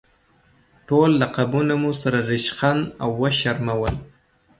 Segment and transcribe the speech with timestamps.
[0.87, 3.95] ټول لقبونه مو سره ریشخند او وشرمول.